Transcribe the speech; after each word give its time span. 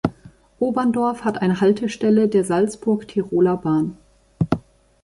Oberndorf 0.57 1.25
hat 1.25 1.43
eine 1.43 1.61
Haltestelle 1.61 2.27
der 2.27 2.43
Salzburg-Tiroler-Bahn. 2.43 3.97